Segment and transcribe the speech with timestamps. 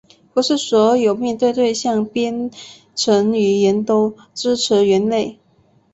[0.33, 2.49] 不是所有面向对象编
[2.95, 5.37] 程语言都支持元类。